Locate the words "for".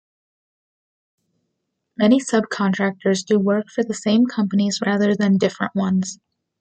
3.69-3.83